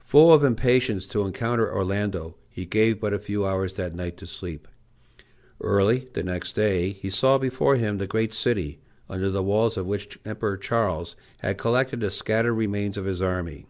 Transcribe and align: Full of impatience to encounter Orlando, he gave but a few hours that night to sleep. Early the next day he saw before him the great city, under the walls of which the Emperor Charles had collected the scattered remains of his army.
Full 0.00 0.32
of 0.34 0.42
impatience 0.42 1.06
to 1.06 1.24
encounter 1.24 1.72
Orlando, 1.72 2.34
he 2.50 2.66
gave 2.66 2.98
but 2.98 3.12
a 3.12 3.20
few 3.20 3.46
hours 3.46 3.74
that 3.74 3.94
night 3.94 4.16
to 4.16 4.26
sleep. 4.26 4.66
Early 5.60 6.08
the 6.12 6.24
next 6.24 6.54
day 6.56 6.90
he 6.90 7.08
saw 7.08 7.38
before 7.38 7.76
him 7.76 7.98
the 7.98 8.08
great 8.08 8.32
city, 8.34 8.80
under 9.08 9.30
the 9.30 9.44
walls 9.44 9.76
of 9.76 9.86
which 9.86 10.08
the 10.24 10.30
Emperor 10.30 10.56
Charles 10.56 11.14
had 11.38 11.56
collected 11.56 12.00
the 12.00 12.10
scattered 12.10 12.54
remains 12.54 12.96
of 12.96 13.04
his 13.04 13.22
army. 13.22 13.66